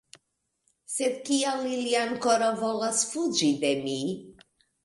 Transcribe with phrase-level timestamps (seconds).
[0.93, 3.99] Sed kial ili ankoraŭ volas fuĝi de mi?